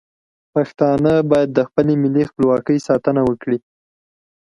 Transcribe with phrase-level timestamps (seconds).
[0.53, 3.57] پښتانه باید د خپل ملي خپلواکۍ ساتنه وکړي.